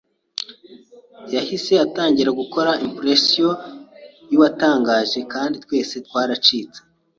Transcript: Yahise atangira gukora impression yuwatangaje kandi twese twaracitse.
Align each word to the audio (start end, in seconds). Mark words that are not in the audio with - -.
Yahise 1.33 1.73
atangira 1.85 2.29
gukora 2.39 2.71
impression 2.87 3.51
yuwatangaje 4.31 5.19
kandi 5.33 5.55
twese 5.63 5.95
twaracitse. 6.07 6.79